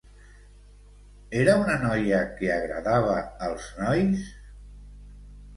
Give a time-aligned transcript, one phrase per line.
[1.41, 3.19] Era una noia que agradava
[3.49, 4.25] als nois?